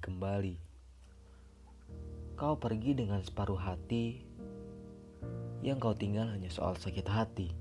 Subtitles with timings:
[0.00, 0.56] kembali.
[2.40, 4.24] Kau pergi dengan separuh hati,
[5.60, 7.52] yang kau tinggal hanya soal sakit hati.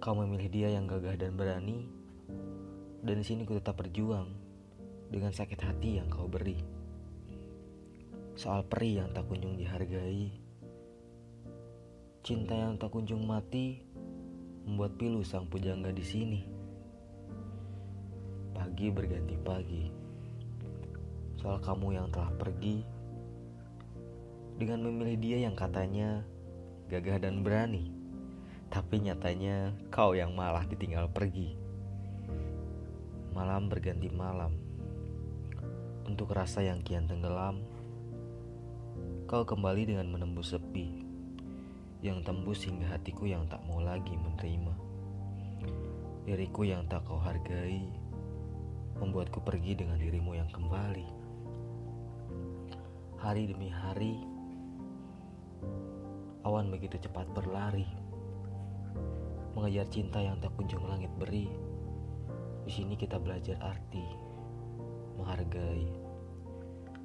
[0.00, 1.84] Kau memilih dia yang gagah dan berani,
[3.04, 4.32] dan di sini ku tetap berjuang
[5.12, 6.56] dengan sakit hati yang kau beri.
[8.32, 10.32] Soal peri yang tak kunjung dihargai,
[12.24, 13.84] cinta yang tak kunjung mati,
[14.64, 16.61] membuat pilu sang pujangga di sini.
[18.52, 19.84] Pagi berganti pagi,
[21.40, 22.84] soal kamu yang telah pergi,
[24.60, 26.22] dengan memilih dia yang katanya
[26.92, 27.88] gagah dan berani,
[28.68, 31.56] tapi nyatanya kau yang malah ditinggal pergi.
[33.32, 34.52] Malam berganti malam,
[36.04, 37.64] untuk rasa yang kian tenggelam,
[39.24, 41.00] kau kembali dengan menembus sepi
[42.02, 44.74] yang tembus hingga hatiku yang tak mau lagi menerima.
[46.26, 48.01] Diriku yang tak kau hargai
[48.98, 51.08] membuatku pergi dengan dirimu yang kembali.
[53.22, 54.18] Hari demi hari,
[56.42, 57.86] awan begitu cepat berlari,
[59.54, 61.46] mengejar cinta yang tak kunjung langit beri.
[62.66, 64.04] Di sini kita belajar arti,
[65.16, 65.86] menghargai.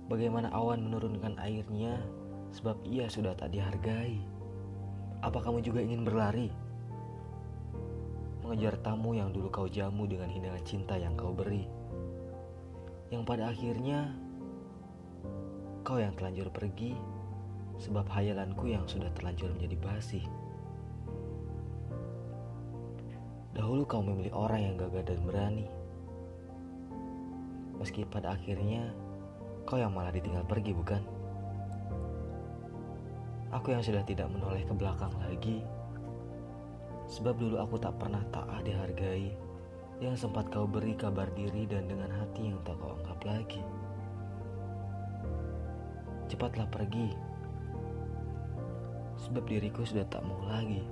[0.07, 1.99] Bagaimana awan menurunkan airnya
[2.55, 4.17] sebab ia sudah tak dihargai.
[5.21, 6.49] Apa kamu juga ingin berlari?
[8.47, 11.67] Mengejar tamu yang dulu kau jamu dengan hidangan cinta yang kau beri.
[13.11, 14.15] Yang pada akhirnya
[15.83, 16.95] kau yang telanjur pergi
[17.75, 20.23] sebab hayalanku yang sudah terlanjur menjadi basi.
[23.51, 25.67] Dahulu kau memilih orang yang gagah dan berani.
[27.83, 28.95] Meski pada akhirnya
[29.67, 31.03] kau yang malah ditinggal pergi, bukan?
[33.51, 35.67] Aku yang sudah tidak menoleh ke belakang lagi.
[37.07, 39.31] Sebab dulu aku tak pernah tak dihargai
[40.03, 43.63] yang sempat kau beri kabar diri dan dengan hati yang tak kau anggap lagi.
[46.27, 47.15] Cepatlah pergi.
[49.17, 50.83] Sebab diriku sudah tak mau lagi.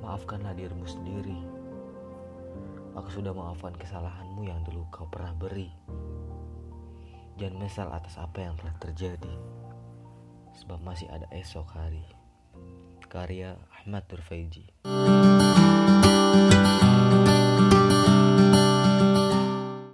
[0.00, 1.36] Maafkanlah dirimu sendiri.
[2.96, 5.68] Aku sudah maafkan kesalahanmu yang dulu kau pernah beri.
[7.38, 9.34] Jangan mesal atas apa yang telah terjadi
[10.58, 12.02] sebab masih ada esok hari.
[13.08, 15.17] Karya Ahmad Turfaiji.